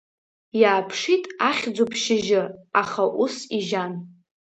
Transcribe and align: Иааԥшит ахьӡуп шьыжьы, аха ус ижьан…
Иааԥшит 0.61 1.23
ахьӡуп 1.49 1.91
шьыжьы, 2.01 2.43
аха 2.81 3.03
ус 3.23 3.35
ижьан… 3.57 3.93